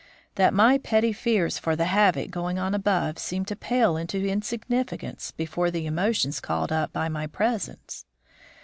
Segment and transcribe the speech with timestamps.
[0.33, 5.29] that my petty fears for the havoc going on above seemed to pale into insignificance
[5.29, 8.03] before the emotions called up by my presence.